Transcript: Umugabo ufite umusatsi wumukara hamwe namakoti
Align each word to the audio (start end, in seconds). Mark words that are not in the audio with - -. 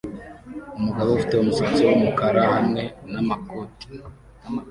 Umugabo 0.77 1.09
ufite 1.11 1.33
umusatsi 1.37 1.79
wumukara 1.87 2.41
hamwe 2.53 2.81
namakoti 3.11 3.87